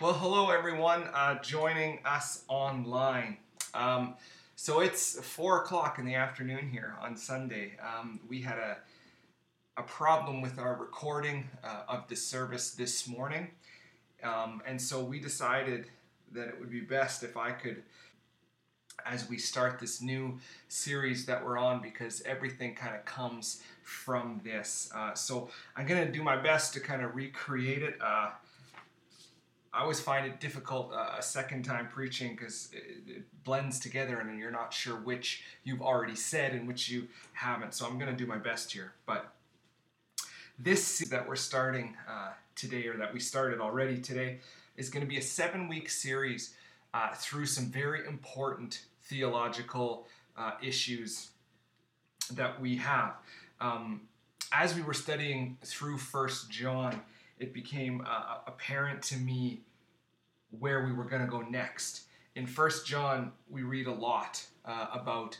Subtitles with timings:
[0.00, 3.36] Well, hello everyone uh, joining us online.
[3.74, 4.14] Um,
[4.56, 7.76] so it's four o'clock in the afternoon here on Sunday.
[7.80, 8.78] Um, we had a
[9.76, 13.52] a problem with our recording uh, of the service this morning,
[14.24, 15.86] um, and so we decided
[16.32, 17.84] that it would be best if I could,
[19.06, 24.40] as we start this new series that we're on, because everything kind of comes from
[24.42, 24.90] this.
[24.92, 27.96] Uh, so I'm going to do my best to kind of recreate it.
[29.74, 34.20] I always find it difficult uh, a second time preaching because it, it, blends together
[34.20, 37.74] and you're not sure which you've already said and which you haven't.
[37.74, 38.92] So I'm going to do my best here.
[39.04, 39.34] But
[40.58, 44.38] this that we're starting uh, today, or that we started already today,
[44.76, 46.54] is going to be a seven week series
[46.94, 50.06] uh, through some very important theological
[50.38, 51.30] uh, issues
[52.32, 53.16] that we have.
[53.60, 54.02] Um,
[54.52, 57.02] as we were studying through First John,
[57.38, 59.60] it became uh, apparent to me
[60.58, 62.02] where we were going to go next.
[62.34, 65.38] In First John, we read a lot uh, about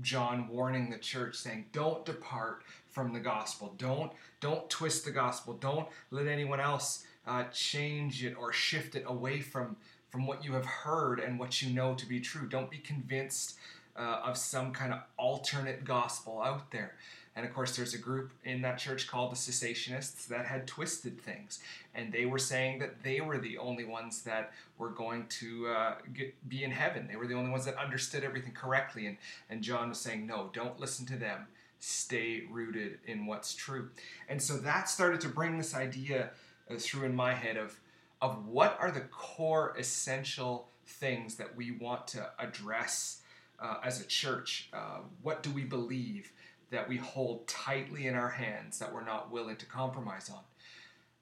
[0.00, 3.74] John warning the church, saying, "Don't depart from the gospel.
[3.76, 5.54] Don't don't twist the gospel.
[5.54, 9.76] Don't let anyone else uh, change it or shift it away from
[10.10, 12.48] from what you have heard and what you know to be true.
[12.48, 13.58] Don't be convinced
[13.96, 16.94] uh, of some kind of alternate gospel out there."
[17.34, 21.18] And of course, there's a group in that church called the cessationists that had twisted
[21.18, 21.60] things.
[21.94, 25.94] And they were saying that they were the only ones that were going to uh,
[26.12, 27.08] get, be in heaven.
[27.08, 29.06] They were the only ones that understood everything correctly.
[29.06, 29.16] And,
[29.48, 31.46] and John was saying, no, don't listen to them.
[31.78, 33.88] Stay rooted in what's true.
[34.28, 36.30] And so that started to bring this idea
[36.70, 37.80] uh, through in my head of,
[38.20, 43.22] of what are the core essential things that we want to address
[43.58, 44.68] uh, as a church.
[44.72, 46.30] Uh, what do we believe?
[46.72, 50.40] That we hold tightly in our hands that we're not willing to compromise on.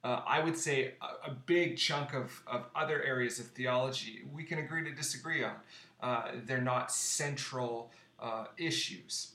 [0.02, 4.44] Uh, I would say a, a, big chunk of, of other areas of theology we
[4.44, 5.56] can agree to disagree on.
[6.02, 9.32] Uh, they're not central uh, issues.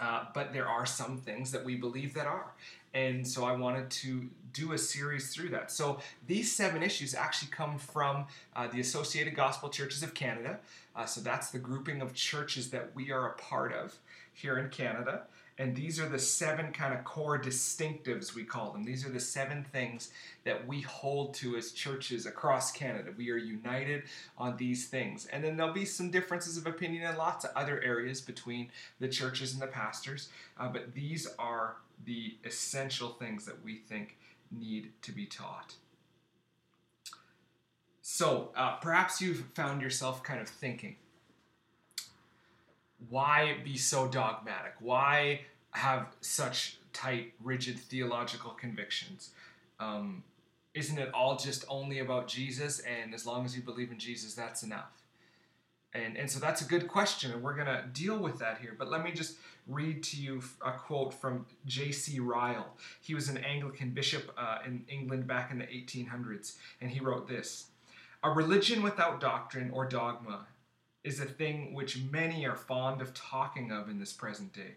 [0.00, 2.52] Uh, but there are some things that we believe that are.
[2.94, 5.70] And so I wanted to do a series through that.
[5.70, 10.60] So these seven issues actually come from uh, the Associated Gospel Churches of Canada.
[10.94, 13.96] Uh, so that's the grouping of churches that we are a part of
[14.34, 15.22] here in Canada.
[15.56, 18.84] And these are the seven kind of core distinctives, we call them.
[18.84, 20.10] These are the seven things
[20.42, 23.12] that we hold to as churches across Canada.
[23.16, 24.02] We are united
[24.36, 25.26] on these things.
[25.26, 29.08] And then there'll be some differences of opinion in lots of other areas between the
[29.08, 30.28] churches and the pastors.
[30.58, 34.16] Uh, but these are the essential things that we think
[34.50, 35.76] need to be taught.
[38.02, 40.96] So uh, perhaps you've found yourself kind of thinking,
[43.08, 44.74] why be so dogmatic?
[44.80, 49.30] Why have such tight, rigid theological convictions?
[49.80, 50.22] Um,
[50.74, 52.80] isn't it all just only about Jesus?
[52.80, 54.90] And as long as you believe in Jesus, that's enough.
[55.94, 58.74] And, and so that's a good question, and we're going to deal with that here.
[58.76, 59.36] But let me just
[59.68, 62.18] read to you a quote from J.C.
[62.18, 62.66] Ryle.
[63.00, 67.28] He was an Anglican bishop uh, in England back in the 1800s, and he wrote
[67.28, 67.66] this
[68.24, 70.46] A religion without doctrine or dogma
[71.04, 74.74] is a thing which many are fond of talking of in this present day.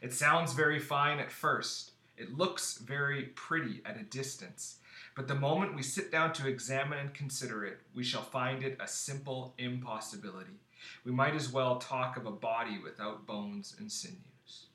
[0.00, 4.76] It sounds very fine at first, it looks very pretty at a distance,
[5.16, 8.78] but the moment we sit down to examine and consider it, we shall find it
[8.80, 10.60] a simple impossibility.
[11.04, 14.66] We might as well talk of a body without bones and sinews.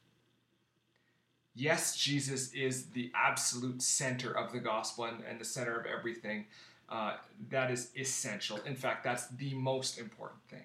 [1.56, 6.46] Yes, Jesus is the absolute center of the gospel and, and the center of everything.
[6.88, 7.18] Uh,
[7.50, 8.60] that is essential.
[8.66, 10.64] In fact, that's the most important thing.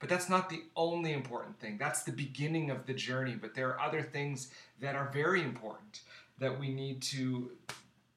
[0.00, 1.78] But that's not the only important thing.
[1.78, 3.36] That's the beginning of the journey.
[3.40, 4.48] But there are other things
[4.80, 6.00] that are very important
[6.38, 7.50] that we need to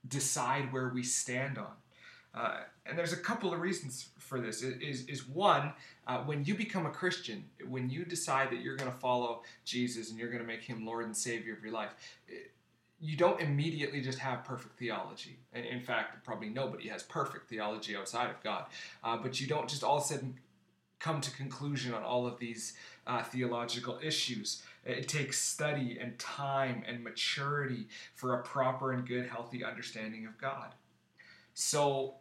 [0.07, 1.71] decide where we stand on.
[2.33, 4.61] Uh, and there's a couple of reasons for this.
[4.61, 5.73] Is, is one,
[6.05, 10.09] uh, when you become a Christian, when you decide that you're going to follow Jesus
[10.09, 11.91] and you're going to make him Lord and Savior of your life,
[12.99, 15.37] you don't immediately just have perfect theology.
[15.53, 18.65] In fact, probably nobody has perfect theology outside of God.
[19.03, 20.35] Uh, but you don't just all of a sudden
[20.99, 22.73] come to conclusion on all of these
[23.05, 24.63] uh, theological issues.
[24.85, 30.37] It takes study and time and maturity for a proper and good, healthy understanding of
[30.37, 30.73] God.
[31.53, 32.15] So,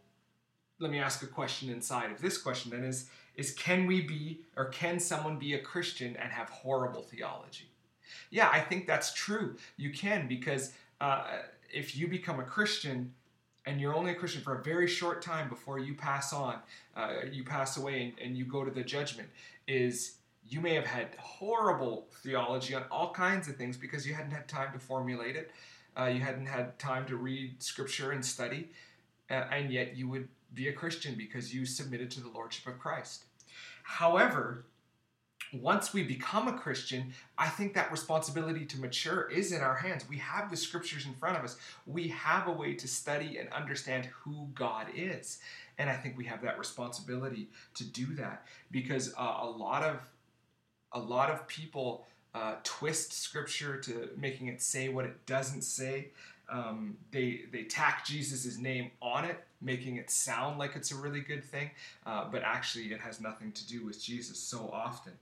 [0.79, 4.41] let me ask a question inside of this question then is is can we be
[4.57, 7.71] or can someone be a Christian and have horrible theology?
[8.31, 9.57] Yeah, I think that's true.
[9.77, 11.25] You can because uh,
[11.73, 13.13] if you become a Christian
[13.67, 16.59] and you're only a Christian for a very short time before you pass on,
[16.97, 19.29] uh, you pass away and, and you go to the judgment,
[19.67, 20.17] is
[20.49, 24.47] you may have had horrible theology on all kinds of things because you hadn't had
[24.47, 25.51] time to formulate it.
[25.99, 28.69] Uh, you hadn't had time to read scripture and study,
[29.31, 32.79] uh, and yet you would be a Christian because you submitted to the Lordship of
[32.79, 33.25] Christ.
[33.83, 34.67] However,
[35.53, 40.09] once we become a Christian, I think that responsibility to mature is in our hands.
[40.09, 41.57] We have the scriptures in front of us.
[41.87, 45.39] We have a way to study and understand who God is.
[45.79, 50.01] And I think we have that responsibility to do that because uh, a lot of
[50.93, 56.09] a lot of people uh, twist scripture to making it say what it doesn't say.
[56.49, 61.21] Um, they they tack Jesus' name on it, making it sound like it's a really
[61.21, 61.71] good thing,
[62.07, 65.13] uh, but actually it has nothing to do with Jesus so often.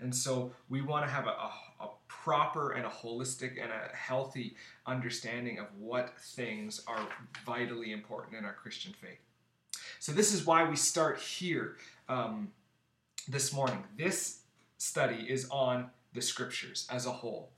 [0.00, 3.96] And so we want to have a, a, a, proper and a holistic and a
[3.96, 7.06] healthy understanding of what things are
[7.44, 9.20] vitally important in our Christian faith.
[10.00, 11.76] So this is why we start here
[12.08, 12.50] um,
[13.28, 13.84] this morning.
[13.96, 14.40] This
[14.78, 17.50] study is on the scriptures as a whole.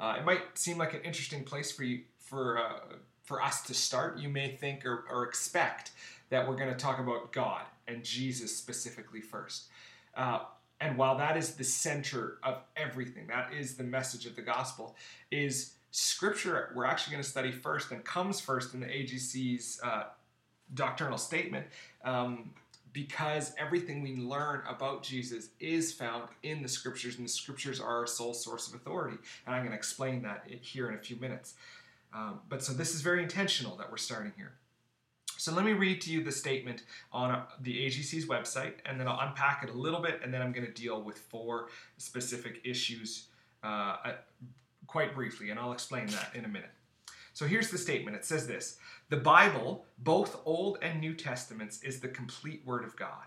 [0.00, 3.74] Uh, it might seem like an interesting place for you for uh, for us to
[3.74, 4.18] start.
[4.18, 5.92] You may think or, or expect
[6.30, 9.68] that we're going to talk about God and Jesus specifically first.
[10.16, 10.40] Uh,
[10.84, 14.94] and while that is the center of everything, that is the message of the gospel,
[15.30, 20.04] is scripture we're actually going to study first and comes first in the AGC's uh,
[20.74, 21.64] doctrinal statement
[22.04, 22.50] um,
[22.92, 28.00] because everything we learn about Jesus is found in the scriptures, and the scriptures are
[28.00, 29.16] our sole source of authority.
[29.46, 31.54] And I'm going to explain that here in a few minutes.
[32.12, 34.52] Um, but so this is very intentional that we're starting here.
[35.36, 39.08] So let me read to you the statement on uh, the AGC's website, and then
[39.08, 42.60] I'll unpack it a little bit, and then I'm going to deal with four specific
[42.64, 43.26] issues
[43.62, 43.96] uh,
[44.86, 46.70] quite briefly, and I'll explain that in a minute.
[47.32, 48.78] So here's the statement it says this
[49.10, 53.24] The Bible, both Old and New Testaments, is the complete Word of God.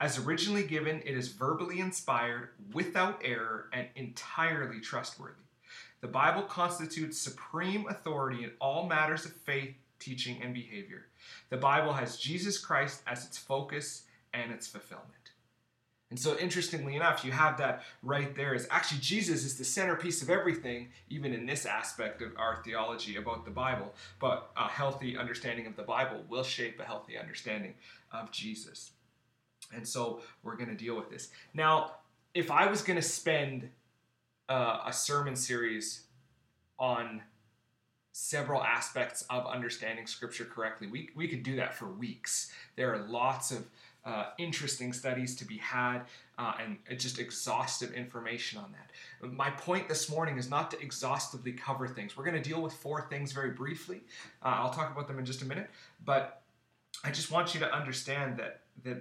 [0.00, 5.44] As originally given, it is verbally inspired, without error, and entirely trustworthy.
[6.00, 11.06] The Bible constitutes supreme authority in all matters of faith, teaching, and behavior.
[11.50, 15.10] The Bible has Jesus Christ as its focus and its fulfillment.
[16.10, 18.54] And so, interestingly enough, you have that right there.
[18.54, 23.16] Is actually Jesus is the centerpiece of everything, even in this aspect of our theology
[23.16, 23.92] about the Bible.
[24.20, 27.74] But a healthy understanding of the Bible will shape a healthy understanding
[28.12, 28.92] of Jesus.
[29.74, 31.30] And so, we're going to deal with this.
[31.52, 31.96] Now,
[32.34, 33.70] if I was going to spend
[34.48, 36.02] uh, a sermon series
[36.78, 37.22] on
[38.16, 40.86] several aspects of understanding scripture correctly.
[40.86, 42.52] We, we could do that for weeks.
[42.76, 43.66] There are lots of
[44.04, 46.02] uh, interesting studies to be had
[46.38, 49.32] uh, and just exhaustive information on that.
[49.32, 52.16] My point this morning is not to exhaustively cover things.
[52.16, 54.00] We're going to deal with four things very briefly.
[54.44, 55.68] Uh, I'll talk about them in just a minute,
[56.04, 56.42] but
[57.02, 58.98] I just want you to understand that that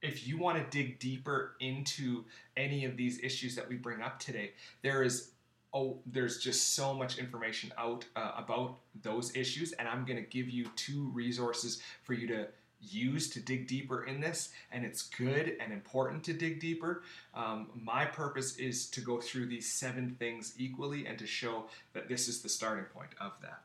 [0.00, 2.24] if you want to dig deeper into
[2.56, 5.32] any of these issues that we bring up today, there is
[5.74, 10.28] oh, there's just so much information out uh, about those issues, and I'm going to
[10.28, 12.48] give you two resources for you to
[12.80, 17.02] use to dig deeper in this, and it's good and important to dig deeper.
[17.34, 22.08] Um, my purpose is to go through these seven things equally and to show that
[22.08, 23.62] this is the starting point of that.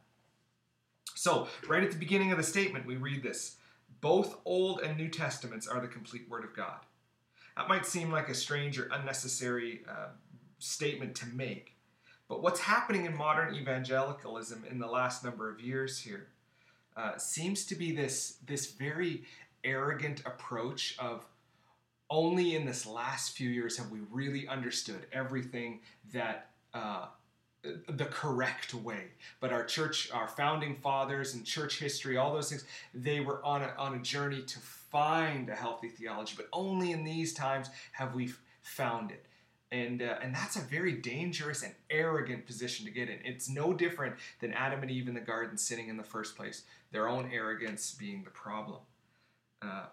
[1.15, 3.57] So, right at the beginning of the statement, we read this
[4.01, 6.79] Both Old and New Testaments are the complete Word of God.
[7.55, 10.07] That might seem like a strange or unnecessary uh,
[10.57, 11.72] statement to make,
[12.27, 16.27] but what's happening in modern evangelicalism in the last number of years here
[16.95, 19.23] uh, seems to be this, this very
[19.63, 21.25] arrogant approach of
[22.09, 25.79] only in this last few years have we really understood everything
[26.13, 27.07] that uh,
[27.63, 29.05] the correct way.
[29.39, 33.63] But our church, our founding fathers and church history, all those things, they were on
[33.63, 36.33] a, on a journey to find a healthy theology.
[36.35, 39.25] But only in these times have we found it
[39.73, 43.17] and uh, and that's a very dangerous and arrogant position to get in.
[43.25, 46.63] It's no different than Adam and Eve in the garden sinning in the first place,
[46.91, 48.79] their own arrogance being the problem.
[49.61, 49.85] Uh,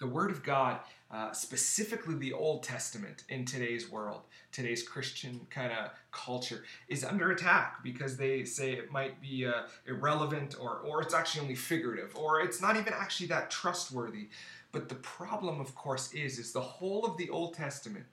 [0.00, 0.80] the Word of God,
[1.12, 7.30] uh, specifically the Old Testament in today's world, today's Christian kind of culture, is under
[7.30, 12.16] attack because they say it might be uh, irrelevant or, or it's actually only figurative
[12.16, 14.28] or it's not even actually that trustworthy.
[14.72, 18.06] But the problem, of course, is, is the whole of the Old Testament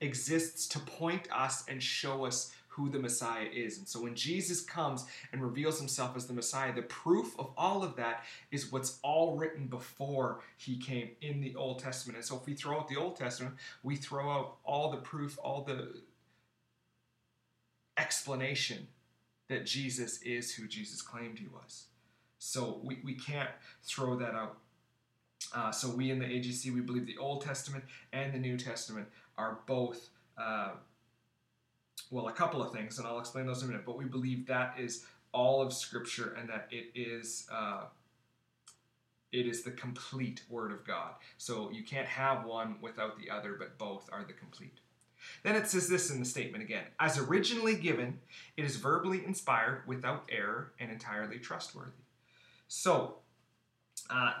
[0.00, 3.78] exists to point us and show us who the Messiah is.
[3.78, 7.84] And so when Jesus comes and reveals himself as the Messiah, the proof of all
[7.84, 12.16] of that is what's all written before he came in the Old Testament.
[12.16, 15.38] And so if we throw out the Old Testament, we throw out all the proof,
[15.42, 16.00] all the
[17.96, 18.88] explanation
[19.48, 21.84] that Jesus is who Jesus claimed he was.
[22.40, 23.50] So we, we can't
[23.84, 24.58] throw that out.
[25.54, 29.06] Uh, so we in the AGC, we believe the Old Testament and the New Testament
[29.38, 30.72] are both, uh,
[32.10, 33.86] well, a couple of things, and I'll explain those in a minute.
[33.86, 37.84] But we believe that is all of Scripture and that it is uh,
[39.32, 41.14] it is the complete Word of God.
[41.38, 44.78] So you can't have one without the other, but both are the complete.
[45.42, 48.20] Then it says this in the statement again As originally given,
[48.56, 51.90] it is verbally inspired, without error, and entirely trustworthy.
[52.68, 53.16] So,
[54.10, 54.32] uh,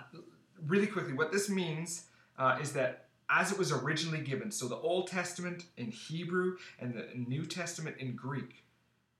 [0.66, 2.06] really quickly, what this means
[2.38, 6.94] uh, is that as it was originally given, so the Old Testament in Hebrew and
[6.94, 8.64] the New Testament in Greek,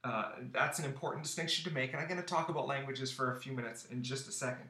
[0.04, 3.32] uh, that's an important distinction to make, and I'm going to talk about languages for
[3.32, 4.68] a few minutes in just a second.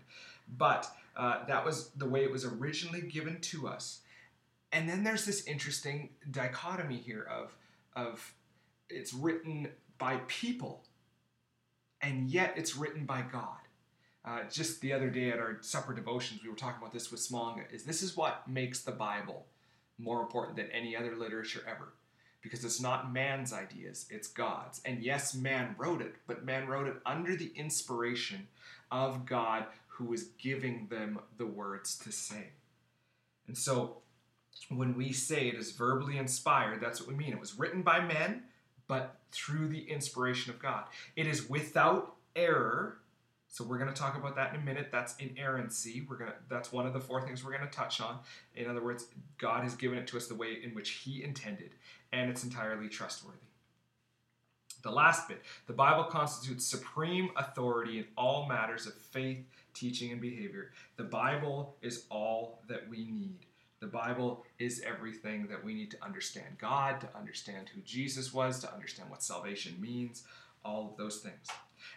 [0.56, 4.00] But uh, that was the way it was originally given to us.
[4.72, 7.56] And then there's this interesting dichotomy here of,
[7.96, 8.34] of
[8.88, 9.68] it's written
[9.98, 10.84] by people,
[12.00, 13.58] and yet it's written by God.
[14.24, 17.20] Uh, just the other day at our supper devotions, we were talking about this with
[17.20, 17.70] Smonga.
[17.70, 19.46] Is this is what makes the Bible
[19.98, 21.92] more important than any other literature ever?
[22.40, 24.80] Because it's not man's ideas, it's God's.
[24.84, 28.48] And yes, man wrote it, but man wrote it under the inspiration
[28.90, 32.48] of God who was giving them the words to say.
[33.46, 33.98] And so
[34.68, 37.32] when we say it is verbally inspired, that's what we mean.
[37.32, 38.44] It was written by men,
[38.88, 40.84] but through the inspiration of God.
[41.16, 42.98] It is without error
[43.54, 44.88] so we're going to talk about that in a minute.
[44.90, 46.04] That's inerrancy.
[46.10, 48.18] We're going to that's one of the four things we're going to touch on.
[48.56, 49.06] In other words,
[49.38, 51.70] God has given it to us the way in which he intended,
[52.12, 53.38] and it's entirely trustworthy.
[54.82, 60.20] The last bit, the Bible constitutes supreme authority in all matters of faith, teaching, and
[60.20, 60.72] behavior.
[60.96, 63.46] The Bible is all that we need.
[63.78, 68.58] The Bible is everything that we need to understand God, to understand who Jesus was,
[68.62, 70.24] to understand what salvation means,
[70.64, 71.46] all of those things.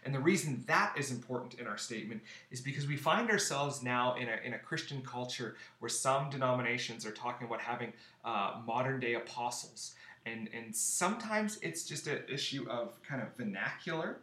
[0.03, 4.15] And the reason that is important in our statement is because we find ourselves now
[4.15, 7.93] in a, in a Christian culture where some denominations are talking about having
[8.25, 9.95] uh, modern day apostles.
[10.25, 14.17] And, and sometimes it's just an issue of kind of vernacular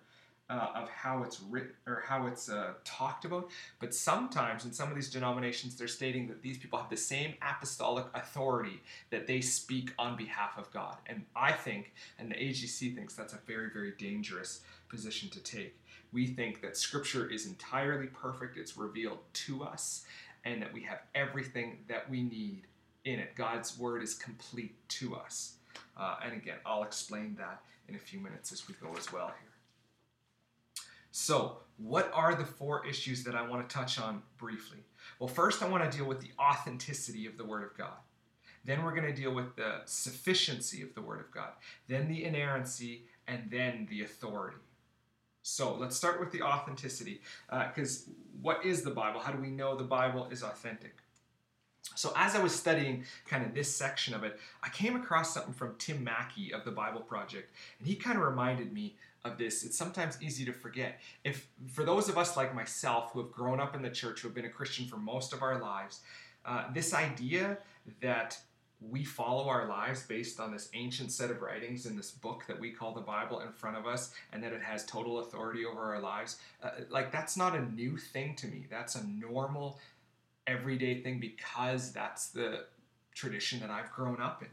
[0.50, 3.50] uh, of how it's written or how it's uh, talked about.
[3.80, 7.34] But sometimes in some of these denominations, they're stating that these people have the same
[7.42, 8.80] apostolic authority
[9.10, 10.96] that they speak on behalf of God.
[11.06, 15.76] And I think, and the AGC thinks, that's a very, very dangerous position to take.
[16.12, 20.04] We think that Scripture is entirely perfect, it's revealed to us,
[20.44, 22.62] and that we have everything that we need
[23.04, 23.34] in it.
[23.34, 25.54] God's Word is complete to us.
[25.96, 29.26] Uh, and again, I'll explain that in a few minutes as we go as well
[29.26, 29.54] here.
[31.10, 34.78] So, what are the four issues that I want to touch on briefly?
[35.18, 37.98] Well, first, I want to deal with the authenticity of the Word of God.
[38.64, 41.50] Then, we're going to deal with the sufficiency of the Word of God.
[41.88, 44.56] Then, the inerrancy, and then the authority.
[45.46, 47.20] So, let's start with the authenticity.
[47.50, 49.20] Because uh, what is the Bible?
[49.20, 50.96] How do we know the Bible is authentic?
[51.94, 55.52] So, as I was studying kind of this section of it, I came across something
[55.52, 59.64] from Tim Mackie of the Bible Project, and he kind of reminded me of this.
[59.64, 60.98] It's sometimes easy to forget.
[61.24, 64.28] If for those of us like myself who have grown up in the church, who
[64.28, 66.00] have been a Christian for most of our lives,
[66.46, 67.58] uh, this idea
[68.00, 68.38] that
[68.90, 72.58] we follow our lives based on this ancient set of writings in this book that
[72.58, 75.94] we call the Bible in front of us, and that it has total authority over
[75.94, 78.66] our lives, uh, like that's not a new thing to me.
[78.70, 79.78] That's a normal,
[80.46, 82.64] everyday thing because that's the
[83.14, 84.48] tradition that I've grown up in.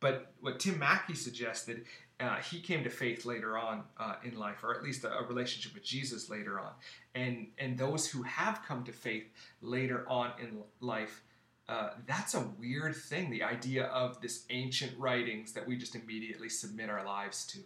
[0.00, 1.84] But what Tim Mackie suggested
[2.20, 5.26] uh, he came to faith later on uh, in life, or at least a, a,
[5.26, 6.72] relationship with Jesus later on.
[7.14, 9.28] And and those who have come to faith
[9.62, 11.22] later on in life,
[11.68, 13.30] uh, that's a weird thing.
[13.30, 17.58] The idea of this ancient writings that we just immediately submit our lives to.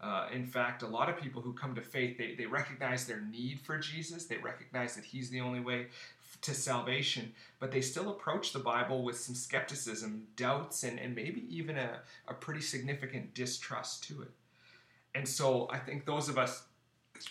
[0.00, 3.20] Uh, in fact, a lot of people who come to faith, they, they recognize their
[3.20, 4.26] need for Jesus.
[4.26, 5.86] They recognize that He's the only way
[6.42, 11.46] to salvation, but they still approach the Bible with some skepticism, doubts, and, and maybe
[11.48, 14.30] even a, a pretty significant distrust to it.
[15.14, 16.64] And so I think those of us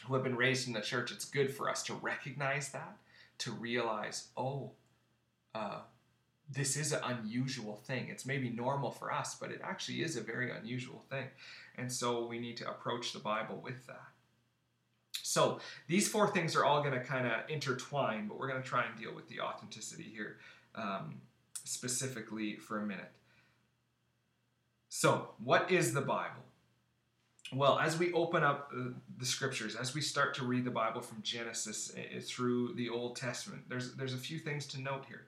[0.07, 2.97] who have been raised in the church, it's good for us to recognize that,
[3.39, 4.71] to realize, oh,
[5.53, 5.81] uh,
[6.51, 8.07] this is an unusual thing.
[8.09, 11.25] It's maybe normal for us, but it actually is a very unusual thing.
[11.77, 14.07] And so we need to approach the Bible with that.
[15.23, 18.67] So these four things are all going to kind of intertwine, but we're going to
[18.67, 20.37] try and deal with the authenticity here
[20.75, 21.15] um,
[21.63, 23.11] specifically for a minute.
[24.89, 26.43] So, what is the Bible?
[27.53, 31.01] Well, as we open up uh, the scriptures, as we start to read the Bible
[31.01, 35.25] from Genesis uh, through the Old Testament, there's, there's a few things to note here.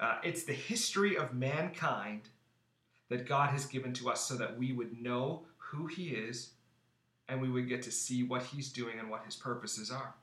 [0.00, 2.22] Uh, it's the history of mankind
[3.10, 6.50] that God has given to us so that we would know who He is
[7.30, 10.14] and we would get to see what he's doing and what his purposes are.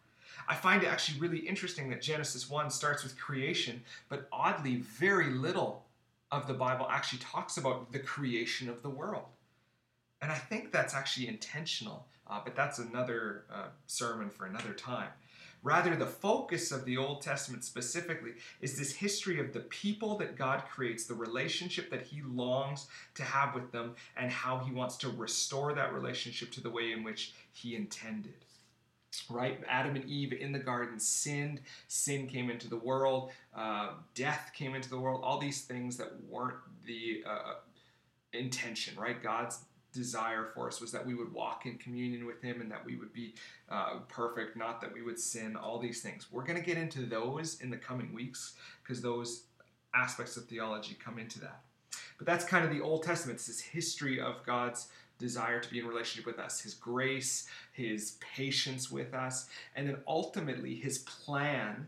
[0.47, 5.31] I find it actually really interesting that Genesis 1 starts with creation, but oddly, very
[5.31, 5.85] little
[6.31, 9.25] of the Bible actually talks about the creation of the world.
[10.21, 15.07] And I think that's actually intentional Uh, but that's another uh, sermon for another time.
[15.67, 18.31] Rather, the focus of the Old Testament specifically
[18.61, 23.23] is this history of the people that God creates, the relationship that He longs to
[23.23, 27.03] have with them, and how He wants to restore that relationship to the way in
[27.03, 28.45] which He intended.
[29.29, 29.59] Right?
[29.67, 31.59] Adam and Eve in the garden sinned,
[31.89, 36.13] sin came into the world, uh, death came into the world, all these things that
[36.29, 37.55] weren't the uh,
[38.31, 39.21] intention, right?
[39.21, 39.59] God's
[39.93, 42.95] desire for us was that we would walk in communion with Him and that we
[42.95, 43.33] would be
[43.69, 46.27] uh, perfect, not that we would sin, all these things.
[46.31, 49.43] We're going to get into those in the coming weeks because those
[49.93, 51.61] aspects of theology come into that.
[52.17, 53.37] But that's kind of the Old Testament.
[53.37, 58.17] It's this history of God's desire to be in relationship with us, His grace, His
[58.35, 61.87] patience with us, and then ultimately His plan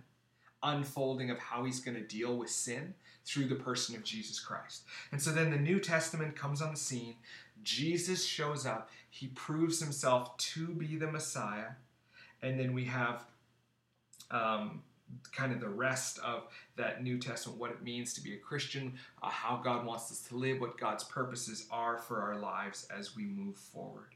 [0.63, 2.93] unfolding of how He's going to deal with sin
[3.25, 4.83] through the person of Jesus Christ.
[5.11, 7.15] And so then the New Testament comes on the scene
[7.63, 11.71] Jesus shows up, he proves himself to be the Messiah,
[12.41, 13.25] and then we have
[14.31, 14.83] um,
[15.31, 16.43] kind of the rest of
[16.75, 20.21] that New Testament, what it means to be a Christian, uh, how God wants us
[20.29, 24.15] to live, what God's purposes are for our lives as we move forward.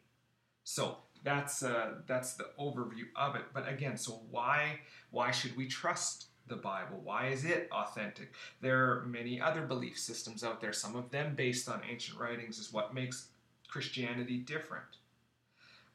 [0.63, 3.43] So that's uh, that's the overview of it.
[3.53, 4.79] But again, so why
[5.11, 6.99] why should we trust the Bible?
[7.03, 8.33] Why is it authentic?
[8.61, 10.73] There are many other belief systems out there.
[10.73, 13.27] Some of them based on ancient writings is what makes
[13.73, 14.85] Christianity different?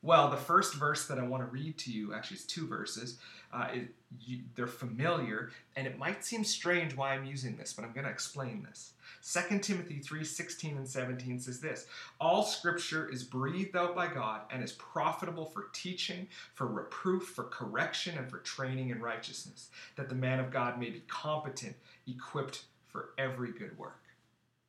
[0.03, 3.19] Well, the first verse that I want to read to you, actually, it's two verses.
[3.53, 3.89] Uh, it,
[4.21, 8.05] you, they're familiar, and it might seem strange why I'm using this, but I'm going
[8.05, 8.95] to explain this.
[9.33, 11.87] 2 Timothy 3 16 and 17 says this
[12.21, 17.45] All scripture is breathed out by God and is profitable for teaching, for reproof, for
[17.45, 21.77] correction, and for training in righteousness, that the man of God may be competent,
[22.09, 24.03] equipped for every good work.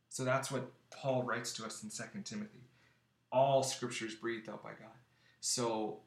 [0.10, 2.69] So that's what Paul writes to us in 2 Timothy
[3.32, 4.96] all scripture is breathed out by God.
[5.40, 6.00] So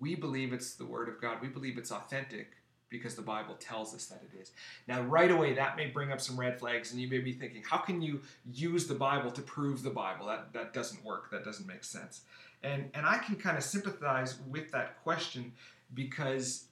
[0.00, 1.38] we believe it's the word of God.
[1.40, 2.52] We believe it's authentic
[2.90, 4.52] because the Bible tells us that it is.
[4.86, 7.62] Now, right away, that may bring up some red flags, and you may be thinking,
[7.68, 8.20] how can you
[8.52, 10.26] use the Bible to prove the Bible?
[10.26, 11.30] That, that doesn't work.
[11.30, 12.22] That doesn't make sense.
[12.62, 15.52] And, and I can kind of sympathize with that question
[15.92, 16.66] because,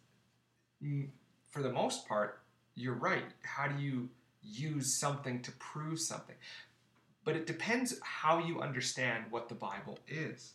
[0.83, 1.09] mm,
[1.51, 2.41] for the most part,
[2.75, 3.25] you're right.
[3.43, 4.09] How do you
[4.43, 6.37] use something to prove something?
[7.25, 10.55] But it depends how you understand what the Bible is.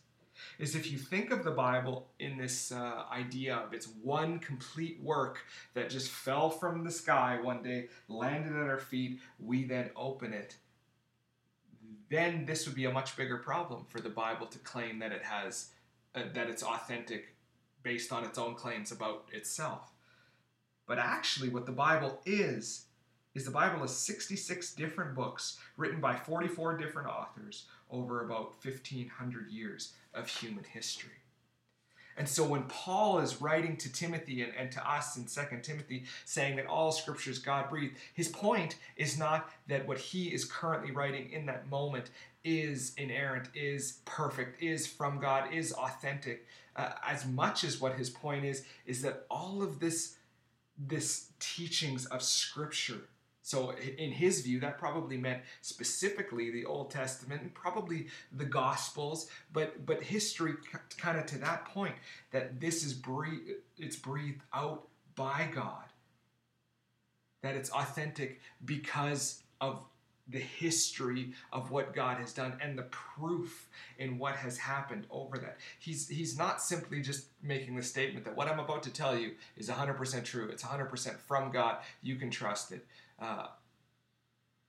[0.58, 5.00] Is if you think of the Bible in this uh, idea of it's one complete
[5.02, 5.40] work
[5.74, 10.32] that just fell from the sky one day, landed at our feet, we then open
[10.32, 10.56] it,
[12.08, 15.22] then this would be a much bigger problem for the Bible to claim that it
[15.22, 15.70] has,
[16.14, 17.34] uh, that it's authentic
[17.82, 19.92] based on its own claims about itself.
[20.86, 22.86] But actually, what the Bible is,
[23.34, 29.50] is the Bible is 66 different books written by 44 different authors over about 1500
[29.50, 31.12] years of human history.
[32.18, 36.04] And so when Paul is writing to Timothy and, and, to us in 2 Timothy
[36.24, 40.44] saying that all scripture is God breathed, his point is not that what he is
[40.44, 42.10] currently writing in that moment
[42.42, 46.44] is inerrant, is perfect, is from God, is authentic.
[46.74, 50.16] Uh, as much as what his point is, is that all of this,
[50.76, 53.02] this teachings of scripture
[53.48, 59.30] so, in his view, that probably meant specifically the Old Testament and probably the Gospels,
[59.54, 60.52] but but history
[60.98, 61.94] kind of to that point
[62.30, 65.84] that this is breathed, it's breathed out by God,
[67.42, 69.80] that it's authentic because of
[70.28, 75.38] the history of what God has done and the proof in what has happened over
[75.38, 75.56] that.
[75.78, 79.36] He's he's not simply just making the statement that what I'm about to tell you
[79.56, 80.50] is 100% true.
[80.50, 81.78] It's 100% from God.
[82.02, 82.84] You can trust it
[83.20, 83.46] uh,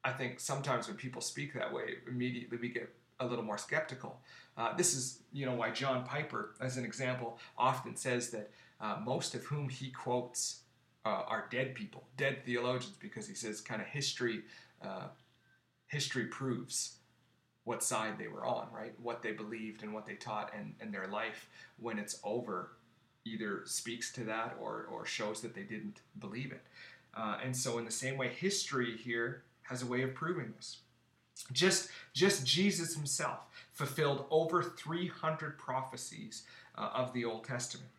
[0.03, 4.19] I think sometimes when people speak that way, immediately we get a little more skeptical.
[4.57, 8.97] Uh, this is, you know, why John Piper, as an example, often says that uh,
[9.03, 10.61] most of whom he quotes
[11.05, 14.43] uh, are dead people, dead theologians, because he says kind of history,
[14.81, 15.07] uh,
[15.87, 16.95] history proves
[17.65, 18.93] what side they were on, right?
[19.01, 22.71] What they believed and what they taught, and, and their life when it's over
[23.25, 26.63] either speaks to that or, or shows that they didn't believe it.
[27.15, 30.77] Uh, and so, in the same way, history here has a way of proving this.
[31.51, 33.39] Just, just Jesus himself
[33.71, 36.43] fulfilled over 300 prophecies
[36.77, 37.89] uh, of the Old Testament.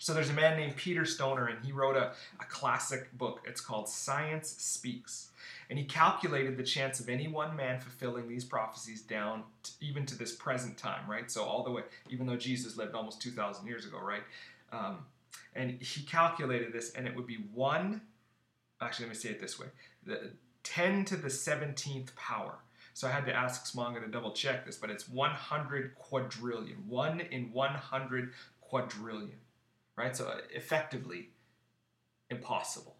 [0.00, 3.40] So there's a man named Peter Stoner, and he wrote a, a classic book.
[3.46, 5.30] It's called Science Speaks.
[5.70, 10.06] And he calculated the chance of any one man fulfilling these prophecies down to, even
[10.06, 11.30] to this present time, right?
[11.30, 14.22] So all the way, even though Jesus lived almost 2,000 years ago, right?
[14.72, 14.98] Um,
[15.54, 18.00] and he calculated this, and it would be one
[18.80, 19.66] actually, let me say it this way
[20.04, 20.32] the
[20.64, 22.58] 10 to the 17th power.
[22.94, 26.76] So I had to ask Smonga to double check this, but it's 100 quadrillion.
[26.88, 29.38] One in 100 quadrillion,
[29.96, 30.16] right?
[30.16, 31.30] So uh, effectively,
[32.28, 32.96] impossible.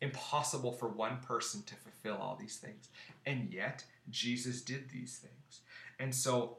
[0.00, 2.88] Impossible for one person to fulfill all these things.
[3.26, 5.60] And yet, Jesus did these things.
[5.98, 6.58] And so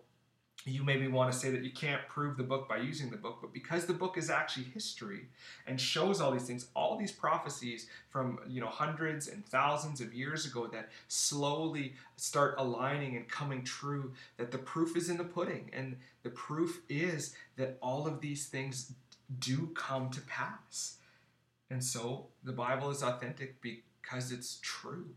[0.66, 3.40] you maybe want to say that you can't prove the book by using the book,
[3.42, 5.28] but because the book is actually history
[5.68, 10.14] and shows all these things, all these prophecies from you know hundreds and thousands of
[10.14, 15.24] years ago that slowly start aligning and coming true, that the proof is in the
[15.24, 18.94] pudding, and the proof is that all of these things
[19.40, 20.98] do come to pass.
[21.70, 25.10] And so the Bible is authentic because it's true.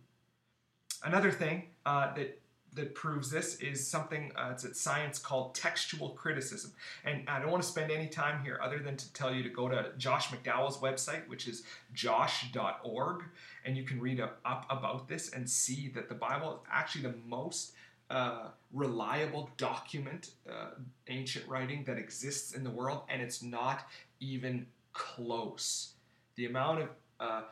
[1.04, 2.40] Another thing uh, that
[2.76, 6.72] that proves this is something uh, it's science called textual criticism.
[7.04, 9.48] And i don't want to spend any time here other than to tell you to
[9.48, 13.24] go to josh mcdowell's website which is josh.org
[13.64, 17.02] and you can read up, up about this and see that the bible is actually
[17.02, 17.72] the most
[18.08, 20.70] uh, reliable document uh,
[21.08, 23.88] ancient writing that exists in the world and it's not
[24.20, 25.92] even close.
[26.36, 26.88] The amount of
[27.20, 27.42] uh,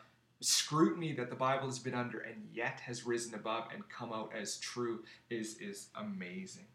[0.45, 4.31] scrutiny that the Bible has been under and yet has risen above and come out
[4.39, 6.67] as true is, is amazing.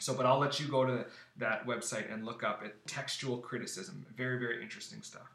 [0.00, 1.06] So, but I'll let you go to
[1.38, 4.04] that website and look up at textual criticism.
[4.16, 5.30] Very, very interesting stuff.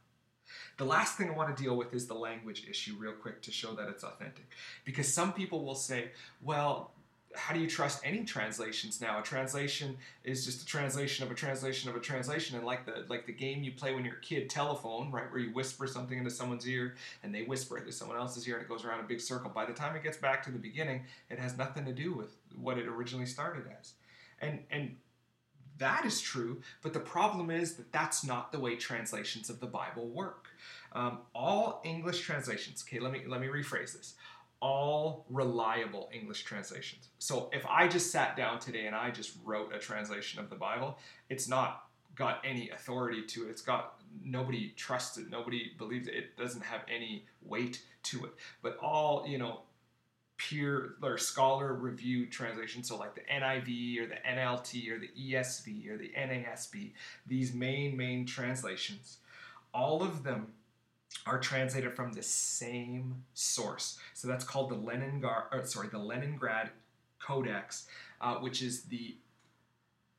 [0.77, 3.51] The last thing I want to deal with is the language issue, real quick, to
[3.51, 4.49] show that it's authentic.
[4.85, 6.91] Because some people will say, well,
[7.35, 9.19] how do you trust any translations now?
[9.19, 13.05] A translation is just a translation of a translation of a translation, and like the
[13.07, 16.17] like the game you play when you're a kid, telephone, right, where you whisper something
[16.17, 18.99] into someone's ear and they whisper it to someone else's ear, and it goes around
[19.01, 19.51] a big circle.
[19.53, 22.35] By the time it gets back to the beginning, it has nothing to do with
[22.59, 23.93] what it originally started as,
[24.41, 24.95] and and
[25.77, 26.61] that is true.
[26.81, 30.47] But the problem is that that's not the way translations of the Bible work.
[30.93, 32.83] Um, all English translations.
[32.87, 34.15] Okay, let me let me rephrase this
[34.61, 37.09] all reliable English translations.
[37.19, 40.55] So if I just sat down today and I just wrote a translation of the
[40.55, 40.97] Bible,
[41.29, 43.51] it's not got any authority to it.
[43.51, 46.15] It's got nobody trusts it, nobody believes it.
[46.15, 48.31] It doesn't have any weight to it.
[48.61, 49.61] But all, you know,
[50.37, 55.89] peer or scholar reviewed translations, so like the NIV or the NLT or the ESV
[55.89, 56.93] or the NASB,
[57.27, 59.17] these main main translations,
[59.73, 60.47] all of them
[61.25, 63.99] are translated from the same source.
[64.13, 66.71] So that's called the Leningrad, or sorry, the Leningrad
[67.19, 67.87] Codex,
[68.21, 69.17] uh, which is the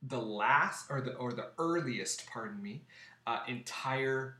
[0.03, 2.83] the last or the or the earliest, pardon me,
[3.27, 4.37] uh, entire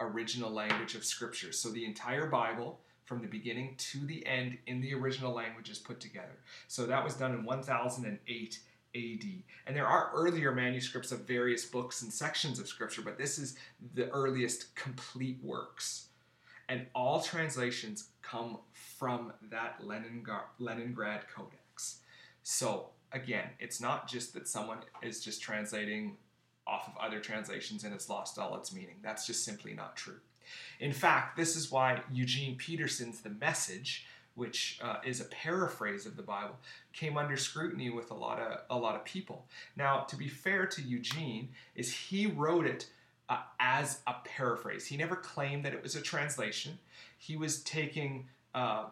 [0.00, 1.52] original language of Scripture.
[1.52, 5.78] So the entire Bible from the beginning to the end in the original language is
[5.78, 6.38] put together.
[6.68, 8.58] So that was done in 1008
[8.94, 9.24] AD.
[9.66, 13.56] And there are earlier manuscripts of various books and sections of Scripture, but this is
[13.94, 16.08] the earliest complete works.
[16.68, 22.00] And all translations come from that Leningrad, Codex.
[22.42, 26.16] So, again, it's not just that someone is just translating
[26.66, 28.96] off of other translations and it's lost all its meaning.
[29.02, 30.20] That's just simply not true.
[30.80, 36.16] In fact, this is why Eugene Peterson's The Message which uh, is a paraphrase of
[36.16, 36.56] the Bible,
[36.92, 39.46] came under scrutiny with a lot of a lot of people.
[39.76, 42.86] Now, to be fair to Eugene, is he wrote it
[43.28, 44.86] uh, as a paraphrase.
[44.86, 46.78] He never claimed that it was a translation.
[47.18, 48.86] He was taking uh,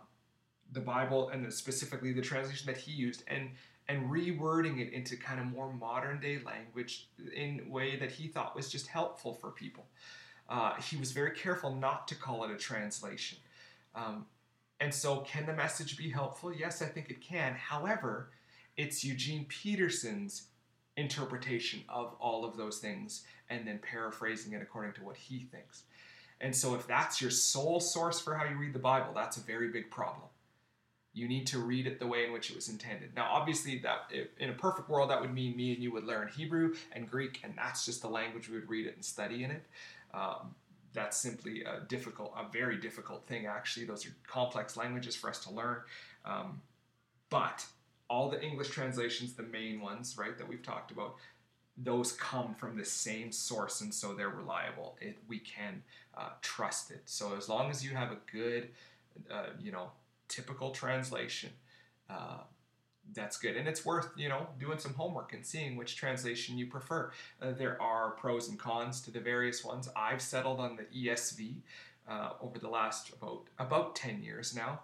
[0.73, 3.51] the Bible and specifically the translation that he used and
[3.89, 8.55] and rewording it into kind of more modern day language in way that he thought
[8.55, 9.85] was just helpful for people.
[10.49, 13.39] Uh, he was very careful not to call it a translation.
[13.95, 14.27] Um,
[14.83, 16.53] and so, can the message be helpful?
[16.53, 17.55] Yes, I think it can.
[17.55, 18.31] However,
[18.77, 20.49] it's Eugene Peterson's
[20.97, 25.85] interpretation of all of those things and then paraphrasing it according to what he thinks.
[26.41, 29.41] And so, if that's your sole source for how you read the Bible, that's a
[29.41, 30.27] very big problem.
[31.15, 33.15] You need to read it the way in which it was intended.
[33.15, 36.27] Now, obviously, that in a perfect world, that would mean me and you would learn
[36.27, 39.53] Hebrew and Greek, and that's just the language we would read it and study in
[39.53, 39.63] it.
[40.13, 40.57] Um,
[40.93, 43.47] that's simply a difficult, a very difficult thing.
[43.47, 45.79] Actually, those are complex languages for us to learn.
[46.25, 46.61] Um,
[47.31, 47.65] but
[48.09, 51.17] all the English translations, the main ones, right, that we've talked about,
[51.79, 54.97] those come from the same source, and so they're reliable.
[55.01, 55.83] It, we can
[56.17, 57.03] uh, trust it.
[57.07, 58.69] So as long as you have a good,
[59.31, 59.91] uh, you know,
[60.29, 61.51] typical translation,
[62.11, 62.41] uh,
[63.15, 66.67] that's good and it's worth you know doing some homework and seeing which translation you
[66.67, 67.11] prefer
[67.43, 71.55] uh, there are pros and cons to the various ones i've settled on the esv
[72.09, 74.81] uh, over the last about about 10 years now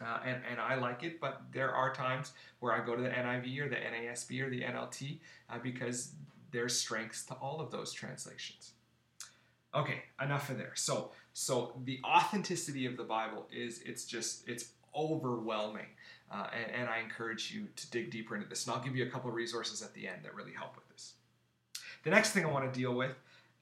[0.00, 3.08] uh, and, and I like it, but there are times where I go to the
[3.08, 5.18] NIV or the NASB or the NLT
[5.50, 6.12] uh, because
[6.50, 8.72] there's strengths to all of those translations.
[9.74, 10.72] Okay, enough of there.
[10.74, 15.86] So, so the authenticity of the Bible is it's just it's overwhelming.
[16.30, 18.66] Uh, and, and I encourage you to dig deeper into this.
[18.66, 20.88] And I'll give you a couple of resources at the end that really help with
[20.88, 21.14] this.
[22.02, 23.14] The next thing I want to deal with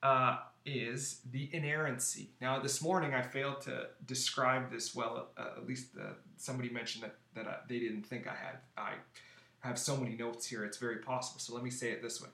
[0.03, 2.31] uh, is the inerrancy.
[2.41, 5.29] Now, this morning I failed to describe this well.
[5.37, 8.59] Uh, at least uh, somebody mentioned that that they didn't think I had.
[8.77, 8.93] I
[9.61, 11.41] have so many notes here; it's very possible.
[11.41, 12.29] So let me say it this way: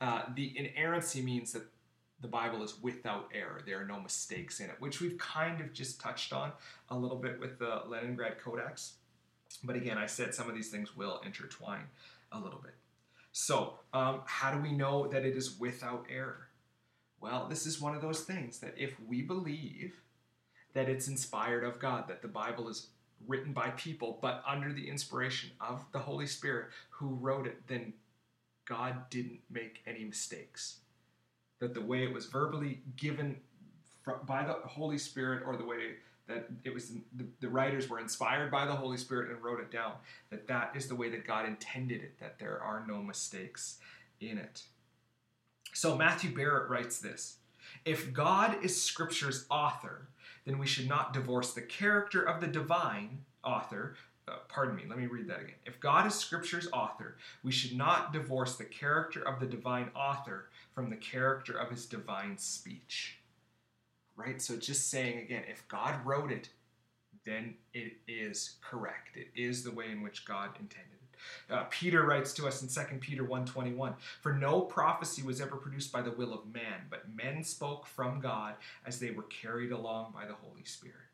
[0.00, 1.64] uh, the inerrancy means that
[2.20, 3.62] the Bible is without error.
[3.64, 6.52] There are no mistakes in it, which we've kind of just touched on
[6.90, 8.94] a little bit with the Leningrad Codex.
[9.62, 11.86] But again, I said some of these things will intertwine
[12.32, 12.74] a little bit.
[13.32, 16.48] So, um, how do we know that it is without error?
[17.20, 20.00] Well, this is one of those things that if we believe
[20.74, 22.88] that it's inspired of God, that the Bible is
[23.26, 27.92] written by people, but under the inspiration of the Holy Spirit who wrote it, then
[28.64, 30.78] God didn't make any mistakes.
[31.58, 33.36] That the way it was verbally given
[34.26, 35.96] by the Holy Spirit or the way
[36.28, 39.72] that it was the, the, writers were inspired by the holy spirit and wrote it
[39.72, 39.92] down
[40.30, 43.78] that that is the way that god intended it that there are no mistakes
[44.20, 44.62] in it.
[45.72, 47.38] So matthew barrett writes this
[47.84, 50.08] if god is scripture's author
[50.46, 53.96] then we should not divorce the character of the divine author
[54.28, 55.54] uh, pardon me let me read that again.
[55.64, 60.50] If god is scripture's author we should not divorce the character of the divine author
[60.74, 63.17] from the character of his divine speech
[64.18, 64.42] right?
[64.42, 66.50] So just saying again, if God wrote it,
[67.24, 69.16] then it is correct.
[69.16, 71.52] It is the way in which God intended it.
[71.52, 75.92] Uh, Peter writes to us in 2 Peter 1:21, "For no prophecy was ever produced
[75.92, 80.12] by the will of man, but men spoke from God as they were carried along
[80.12, 81.08] by the Holy Spirit."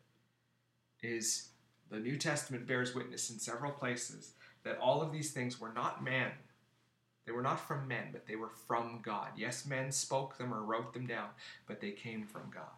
[1.03, 1.51] Is
[1.91, 6.03] the New Testament bears witness in several places that all of these things were not
[6.03, 6.33] man.
[7.25, 9.33] They were not from men, but they were from God.
[9.37, 11.31] Yes, men spoke them or wrote them down,
[11.67, 12.73] but they came from God.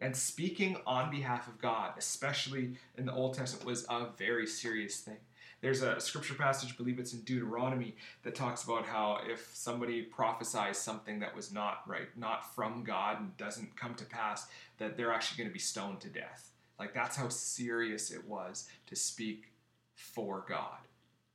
[0.00, 5.00] And speaking on behalf of God, especially in the Old Testament, was a very serious
[5.00, 5.18] thing.
[5.60, 10.02] There's a scripture passage, I believe it's in Deuteronomy, that talks about how if somebody
[10.02, 14.96] prophesies something that was not right, not from God, and doesn't come to pass, that
[14.96, 16.50] they're actually going to be stoned to death.
[16.78, 19.52] Like that's how serious it was to speak
[19.94, 20.78] for God.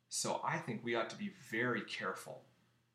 [0.10, 2.42] So I think we ought to be very careful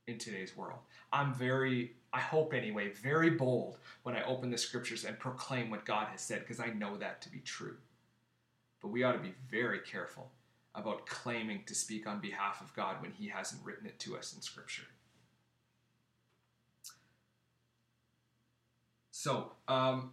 [0.07, 0.81] in today's world.
[1.13, 5.85] I'm very, I hope anyway, very bold when I open the scriptures and proclaim what
[5.85, 7.77] God has said because I know that to be true.
[8.81, 10.31] But we ought to be very careful
[10.77, 14.33] about claiming to speak on behalf of God when He hasn't written it to us
[14.33, 14.85] in scripture.
[19.11, 20.13] So, um,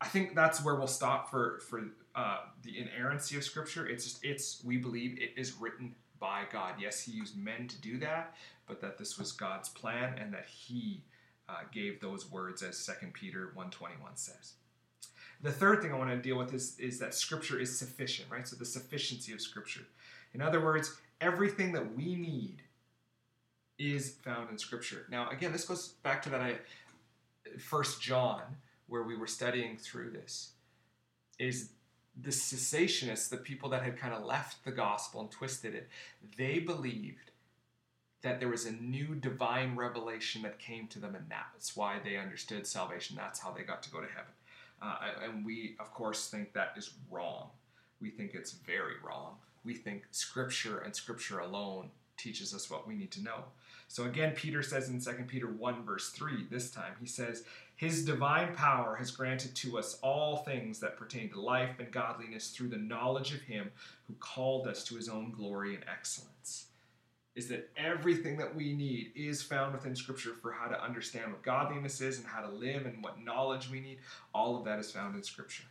[0.00, 3.86] I think that's where we'll stop for for uh, the inerrancy of Scripture.
[3.86, 6.74] It's just it's we believe it is written by God.
[6.80, 8.34] Yes, He used men to do that,
[8.66, 11.02] but that this was God's plan and that He
[11.48, 14.54] uh, gave those words, as 2 Peter 1.21 says.
[15.42, 18.46] The third thing I want to deal with is, is that Scripture is sufficient, right?
[18.46, 19.82] So the sufficiency of Scripture.
[20.34, 22.62] In other words, everything that we need
[23.78, 25.06] is found in Scripture.
[25.10, 26.56] Now, again, this goes back to that I,
[27.58, 28.42] First John,
[28.88, 30.52] where we were studying through this,
[31.38, 31.70] is
[32.20, 35.88] the cessationists, the people that had kind of left the gospel and twisted it,
[36.38, 37.30] they believed
[38.22, 42.16] that there was a new divine revelation that came to them, and that's why they
[42.16, 43.16] understood salvation.
[43.16, 44.32] That's how they got to go to heaven.
[44.82, 47.48] Uh, and we, of course, think that is wrong.
[48.00, 49.36] We think it's very wrong.
[49.64, 53.44] We think Scripture and Scripture alone teaches us what we need to know.
[53.88, 57.44] So again, Peter says in 2 Peter 1, verse 3, this time, he says,
[57.76, 62.50] His divine power has granted to us all things that pertain to life and godliness
[62.50, 63.70] through the knowledge of Him
[64.08, 66.66] who called us to His own glory and excellence
[67.36, 71.42] is that everything that we need is found within Scripture for how to understand what
[71.42, 73.98] godliness is and how to live and what knowledge we need.
[74.34, 75.64] All of that is found in Scripture.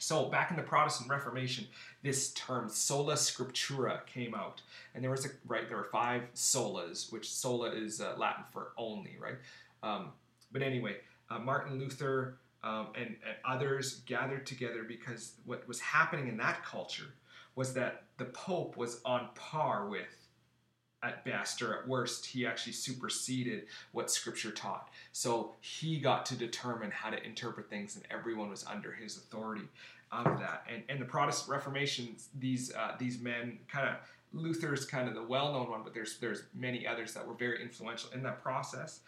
[0.00, 1.66] So, back in the Protestant Reformation,
[2.02, 4.60] this term sola scriptura came out,
[4.94, 5.66] and there was a right.
[5.68, 9.36] There were five solas, which sola is uh, Latin for only, right?
[9.82, 10.10] Um,
[10.52, 10.96] but anyway,
[11.30, 16.64] uh, Martin Luther um, and, and others gathered together because what was happening in that
[16.64, 17.14] culture
[17.54, 20.23] was that the Pope was on par with
[21.04, 24.88] at best or at worst, he actually superseded what Scripture taught.
[25.12, 29.68] So he got to determine how to interpret things, and everyone was under his authority
[30.10, 30.64] of that.
[30.72, 33.96] And, and the Protestant Reformation, these uh, these men, kind of
[34.32, 38.10] Luther's kind of the well-known one, but there's there's many others that were very influential
[38.12, 39.00] in that process.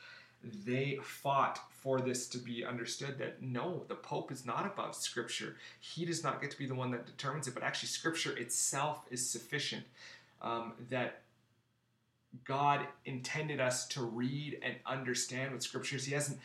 [0.64, 5.56] They fought for this to be understood that no, the Pope is not above Scripture.
[5.80, 9.06] He does not get to be the one that determines it, but actually Scripture itself
[9.10, 9.84] is sufficient.
[10.42, 11.22] Um, that
[12.44, 16.04] God intended us to read and understand with scriptures.
[16.04, 16.38] He hasn't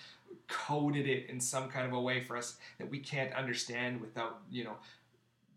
[0.48, 4.42] coded it in some kind of a way for us that we can't understand without,
[4.52, 4.76] you know,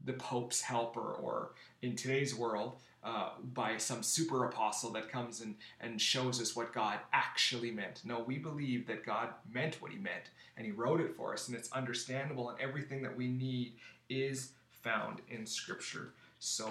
[0.05, 1.51] the Pope's helper or
[1.83, 6.73] in today's world uh, by some super apostle that comes and, and shows us what
[6.73, 8.01] God actually meant.
[8.05, 11.49] No, we believe that God meant what he meant and he wrote it for us
[11.49, 13.73] and it's understandable and everything that we need
[14.09, 16.11] is found in Scripture.
[16.38, 16.70] So,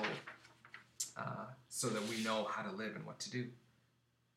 [1.17, 3.47] uh, so that we know how to live and what to do.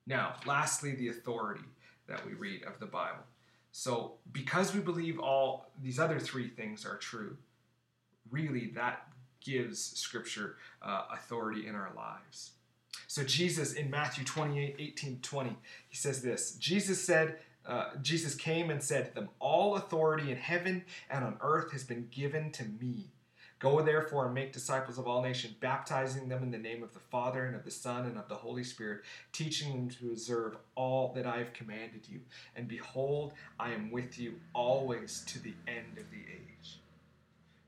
[0.06, 1.64] Now, lastly, the authority
[2.06, 3.24] that we read of the Bible.
[3.72, 7.36] So, because we believe all these other three things are true,
[8.30, 9.08] really that
[9.40, 12.52] gives Scripture uh, authority in our lives.
[13.06, 15.56] So, Jesus in Matthew 28 18 20,
[15.88, 20.36] he says this Jesus said, uh, Jesus came and said to them, All authority in
[20.36, 23.08] heaven and on earth has been given to me.
[23.58, 27.00] Go therefore and make disciples of all nations, baptizing them in the name of the
[27.00, 29.00] Father and of the Son and of the Holy Spirit,
[29.32, 32.20] teaching them to observe all that I have commanded you.
[32.54, 36.80] And behold, I am with you always to the end of the age.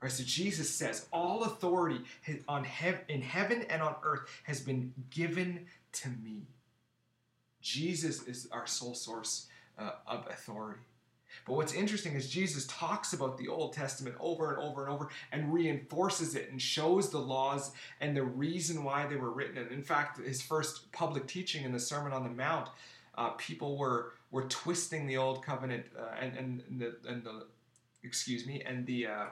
[0.00, 2.00] All right, so Jesus says, all authority
[2.46, 2.66] on
[3.08, 6.42] in heaven and on earth has been given to me.
[7.62, 9.46] Jesus is our sole source
[9.78, 10.80] uh, of authority.
[11.46, 15.08] But what's interesting is Jesus talks about the Old Testament over and over and over
[15.32, 19.58] and reinforces it and shows the laws and the reason why they were written.
[19.58, 22.68] And in fact, his first public teaching in the Sermon on the Mount,
[23.16, 27.46] uh, people were were twisting the Old Covenant uh, and, and, the, and the
[28.02, 29.24] excuse me and the uh,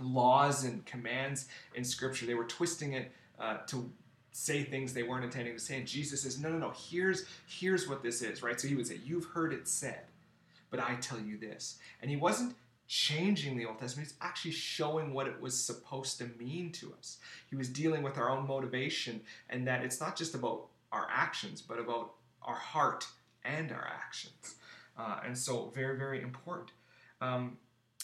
[0.00, 2.26] laws and commands in Scripture.
[2.26, 3.90] They were twisting it uh, to
[4.32, 5.76] say things they weren't intending to say.
[5.76, 6.70] And Jesus says, no, no, no.
[6.70, 8.58] Here's here's what this is, right?
[8.60, 10.04] So he would say, "You've heard it said."
[10.72, 11.78] But I tell you this.
[12.00, 12.56] And he wasn't
[12.88, 17.18] changing the Old Testament, he's actually showing what it was supposed to mean to us.
[17.48, 21.62] He was dealing with our own motivation and that it's not just about our actions,
[21.62, 23.06] but about our heart
[23.44, 24.56] and our actions.
[24.98, 26.72] Uh, and so, very, very important.
[27.20, 27.58] Um,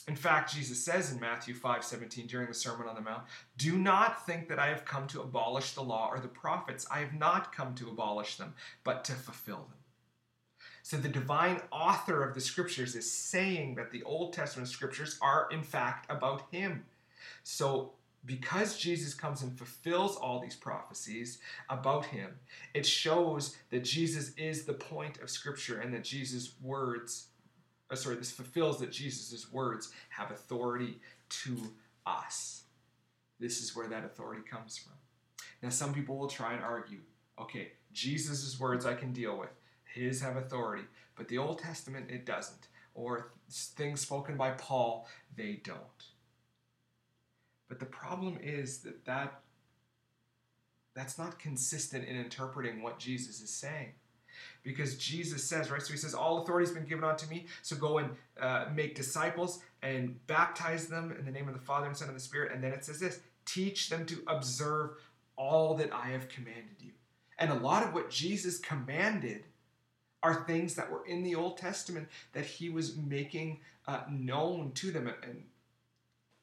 [0.06, 3.24] in fact, Jesus says in Matthew 5 17 during the Sermon on the Mount,
[3.58, 6.86] Do not think that I have come to abolish the law or the prophets.
[6.90, 8.54] I have not come to abolish them,
[8.84, 9.78] but to fulfill them.
[10.82, 15.48] So the divine author of the scriptures is saying that the Old Testament scriptures are,
[15.50, 16.84] in fact, about him.
[17.42, 17.92] So
[18.24, 21.38] because Jesus comes and fulfills all these prophecies
[21.70, 22.30] about him,
[22.74, 27.28] it shows that Jesus is the point of Scripture and that Jesus' words,
[27.90, 30.98] uh, sorry, this fulfills that Jesus' words have authority
[31.30, 31.56] to
[32.06, 32.64] us.
[33.40, 34.92] This is where that authority comes from.
[35.62, 37.00] Now, some people will try and argue
[37.40, 39.50] okay, Jesus' words I can deal with.
[39.98, 40.84] His have authority,
[41.16, 42.68] but the Old Testament it doesn't.
[42.94, 45.06] Or things spoken by Paul,
[45.36, 46.04] they don't.
[47.68, 49.40] But the problem is that, that
[50.94, 53.92] that's not consistent in interpreting what Jesus is saying.
[54.62, 55.82] Because Jesus says, right?
[55.82, 57.46] So he says, All authority has been given unto me.
[57.62, 61.86] So go and uh, make disciples and baptize them in the name of the Father
[61.86, 62.52] and Son and the Spirit.
[62.52, 64.90] And then it says this teach them to observe
[65.36, 66.92] all that I have commanded you.
[67.38, 69.44] And a lot of what Jesus commanded
[70.22, 74.90] are things that were in the Old Testament that he was making uh, known to
[74.90, 75.12] them.
[75.22, 75.44] And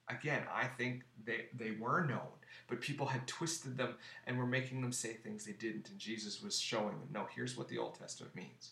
[0.10, 2.32] again, I think they, they were known,
[2.68, 5.90] but people had twisted them and were making them say things they didn't.
[5.90, 8.72] And Jesus was showing them, no, here's what the Old Testament means.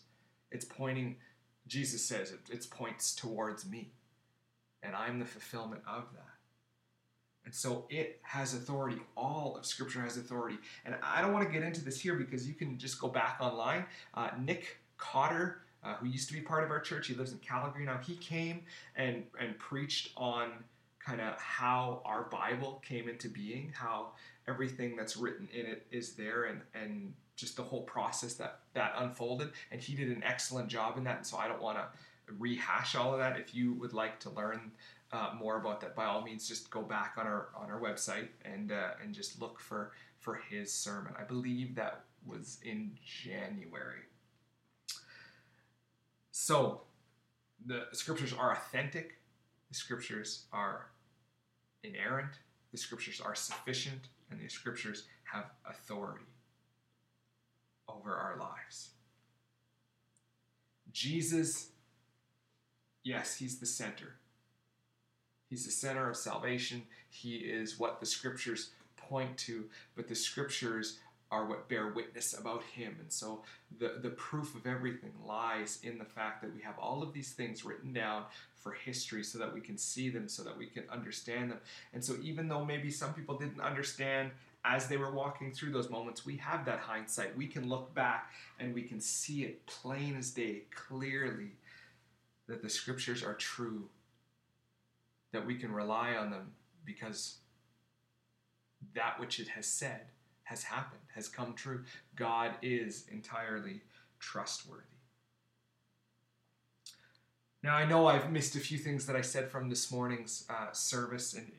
[0.50, 1.16] It's pointing,
[1.66, 3.92] Jesus says it, it points towards me.
[4.82, 6.34] And I'm the fulfillment of that.
[7.44, 8.98] And so it has authority.
[9.16, 10.56] All of Scripture has authority.
[10.86, 13.36] And I don't want to get into this here because you can just go back
[13.40, 13.84] online.
[14.14, 17.38] Uh, Nick Cotter, uh, who used to be part of our church, he lives in
[17.38, 17.98] Calgary now.
[17.98, 18.62] He came
[18.96, 20.50] and and preached on
[20.98, 24.12] kind of how our Bible came into being, how
[24.48, 28.94] everything that's written in it is there, and and just the whole process that that
[28.96, 29.50] unfolded.
[29.70, 31.18] And he did an excellent job in that.
[31.18, 31.86] And so I don't want to
[32.38, 33.38] rehash all of that.
[33.38, 34.72] If you would like to learn
[35.12, 38.28] uh, more about that, by all means, just go back on our on our website
[38.44, 41.12] and uh, and just look for for his sermon.
[41.18, 44.00] I believe that was in January.
[46.36, 46.80] So,
[47.64, 49.20] the scriptures are authentic,
[49.68, 50.86] the scriptures are
[51.84, 52.40] inerrant,
[52.72, 56.24] the scriptures are sufficient, and the scriptures have authority
[57.88, 58.88] over our lives.
[60.90, 61.68] Jesus,
[63.04, 64.16] yes, he's the center.
[65.48, 66.82] He's the center of salvation.
[67.10, 70.98] He is what the scriptures point to, but the scriptures
[71.30, 72.96] are what bear witness about him.
[73.00, 73.42] And so
[73.78, 77.32] the, the proof of everything lies in the fact that we have all of these
[77.32, 80.84] things written down for history so that we can see them, so that we can
[80.90, 81.58] understand them.
[81.92, 84.30] And so even though maybe some people didn't understand
[84.64, 87.36] as they were walking through those moments, we have that hindsight.
[87.36, 91.50] We can look back and we can see it plain as day, clearly,
[92.46, 93.88] that the scriptures are true,
[95.32, 96.52] that we can rely on them
[96.86, 97.36] because
[98.94, 100.02] that which it has said
[100.44, 101.82] has happened, has come true.
[102.16, 103.82] God is entirely
[104.20, 104.82] trustworthy.
[107.62, 110.70] Now, I know I've missed a few things that I said from this morning's uh,
[110.72, 111.50] service, and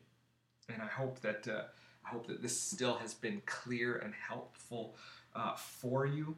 [0.69, 1.63] and I hope that uh,
[2.05, 4.95] I hope that this still has been clear and helpful
[5.35, 6.35] uh, for you.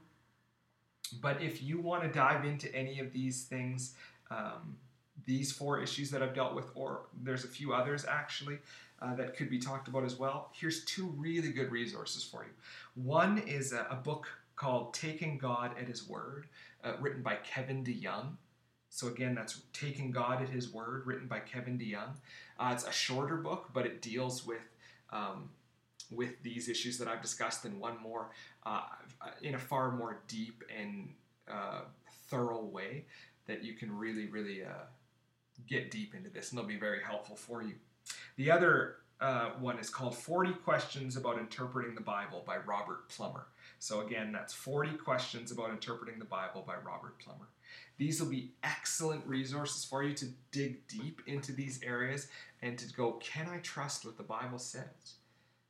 [1.21, 3.95] But if you want to dive into any of these things,
[4.31, 4.77] um,
[5.25, 8.59] these four issues that I've dealt with, or there's a few others actually
[9.01, 12.51] uh, that could be talked about as well, here's two really good resources for you.
[12.95, 16.47] One is a, a book called Taking God at His Word,
[16.83, 18.37] uh, written by Kevin DeYoung.
[18.89, 22.15] So again, that's Taking God at His Word, written by Kevin DeYoung.
[22.59, 24.67] Uh, it's a shorter book, but it deals with
[25.11, 25.49] um,
[26.11, 28.29] with these issues that I've discussed in one more,
[28.65, 28.83] uh,
[29.41, 31.09] in a far more deep and
[31.51, 31.81] uh,
[32.29, 33.05] thorough way
[33.45, 34.85] that you can really, really uh,
[35.67, 37.75] get deep into this, and they'll be very helpful for you.
[38.35, 43.47] The other uh, one is called 40 Questions About Interpreting the Bible by Robert Plummer.
[43.79, 47.47] So, again, that's 40 Questions About Interpreting the Bible by Robert Plummer.
[47.97, 52.27] These will be excellent resources for you to dig deep into these areas
[52.61, 55.15] and to go, can I trust what the Bible says?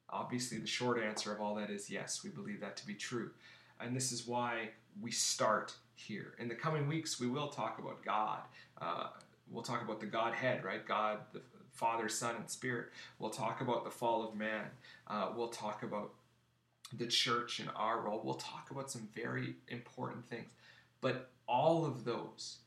[0.09, 3.31] Obviously, the short answer of all that is yes, we believe that to be true.
[3.79, 4.69] And this is why
[5.01, 6.33] we start here.
[6.39, 8.39] In the coming weeks, we will talk about God.
[8.81, 9.07] Uh,
[9.49, 10.85] we'll talk about the Godhead, right?
[10.85, 11.41] God, the
[11.77, 12.87] Father, Son, and Spirit.
[13.19, 14.65] We'll talk about the fall of man.
[15.07, 16.11] Uh, we'll talk about
[16.97, 18.21] the church and our role.
[18.23, 20.47] We'll talk about some very important things.
[21.01, 22.57] But all of those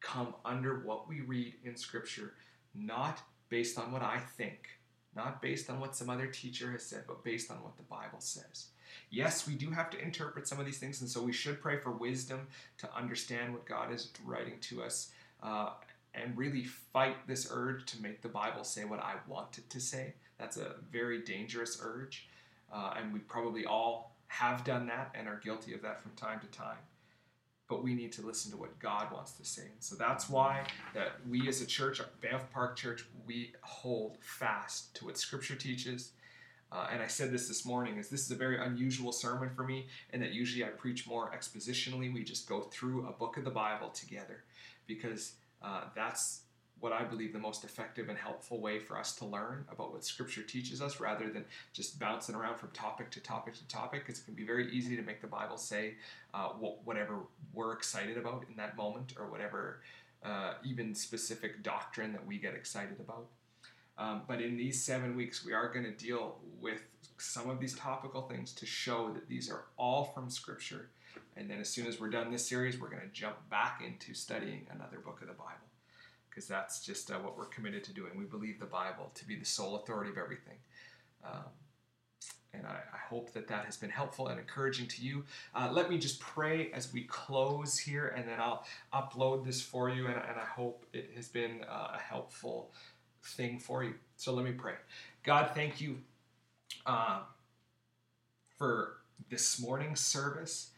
[0.00, 2.34] come under what we read in Scripture,
[2.74, 4.68] not based on what I think,
[5.14, 8.18] not based on what some other teacher has said, but based on what the Bible
[8.18, 8.66] says.
[9.10, 11.78] Yes, we do have to interpret some of these things, and so we should pray
[11.78, 15.12] for wisdom to understand what God is writing to us
[15.42, 15.70] uh,
[16.14, 19.80] and really fight this urge to make the Bible say what I want it to
[19.80, 20.14] say.
[20.38, 22.28] That's a very dangerous urge,
[22.72, 26.40] uh, and we probably all have done that and are guilty of that from time
[26.40, 26.78] to time
[27.72, 29.68] but we need to listen to what God wants to say.
[29.80, 35.06] So that's why that we as a church, Banff Park Church, we hold fast to
[35.06, 36.12] what Scripture teaches.
[36.70, 39.64] Uh, and I said this this morning is this is a very unusual sermon for
[39.64, 42.12] me, and that usually I preach more expositionally.
[42.12, 44.44] We just go through a book of the Bible together,
[44.86, 45.32] because
[45.62, 46.42] uh, that's
[46.80, 50.04] what I believe the most effective and helpful way for us to learn about what
[50.04, 54.20] Scripture teaches us rather than just bouncing around from topic to topic to topic, because
[54.20, 55.94] it can be very easy to make the Bible say
[56.34, 57.20] uh, whatever
[57.54, 59.80] we're excited about in that moment or whatever
[60.24, 63.26] uh, even specific doctrine that we get excited about.
[63.98, 66.82] Um, but in these seven weeks, we are going to deal with
[67.18, 70.88] some of these topical things to show that these are all from Scripture.
[71.36, 74.14] And then as soon as we're done this series, we're going to jump back into
[74.14, 75.68] studying another book of the Bible
[76.28, 78.12] because that's just uh, what we're committed to doing.
[78.16, 80.56] We believe the Bible to be the sole authority of everything.
[81.24, 81.44] Um,
[82.54, 85.24] and I, I, hope that that has been helpful and encouraging to you.
[85.54, 89.88] Uh, let me just pray as we close here, and then I'll upload this for
[89.88, 92.72] you, and, and I hope it has been uh, a helpful
[93.24, 93.94] thing for you.
[94.16, 94.74] So let me pray.
[95.22, 95.98] God, thank you
[96.84, 97.20] uh,
[98.58, 98.98] for
[99.30, 100.71] this morning's service.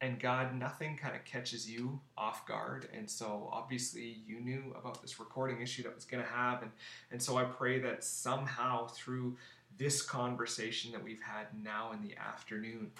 [0.00, 2.88] And God, nothing kind of catches you off guard.
[2.94, 6.62] And so obviously you knew about this recording issue that was going to have.
[6.62, 6.70] And,
[7.10, 9.36] and so I pray that somehow through
[9.76, 12.92] this conversation that we've had now in the afternoon,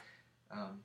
[0.50, 0.80] um,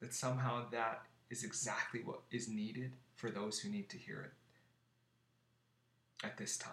[0.00, 6.26] that somehow that is exactly what is needed for those who need to hear it
[6.26, 6.72] at this time.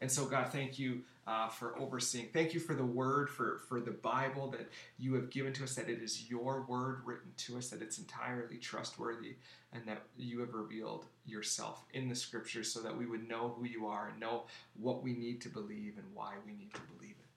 [0.00, 2.26] And so, God, thank you uh, for overseeing.
[2.32, 4.68] Thank you for the word, for, for the Bible that
[4.98, 7.98] you have given to us, that it is your word written to us, that it's
[7.98, 9.36] entirely trustworthy,
[9.72, 13.64] and that you have revealed yourself in the scriptures so that we would know who
[13.64, 14.42] you are and know
[14.80, 17.28] what we need to believe and why we need to believe it.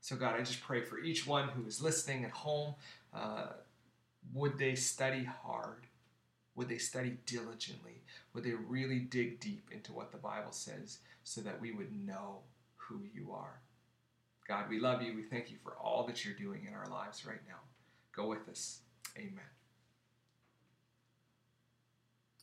[0.00, 2.74] So, God, I just pray for each one who is listening at home.
[3.14, 3.46] Uh,
[4.34, 5.86] would they study hard?
[6.56, 8.02] Would they study diligently?
[8.34, 12.40] Would they really dig deep into what the Bible says so that we would know
[12.88, 13.60] who you are?
[14.48, 15.14] God, we love you.
[15.14, 17.60] We thank you for all that you're doing in our lives right now.
[18.14, 18.80] Go with us.
[19.16, 19.61] Amen.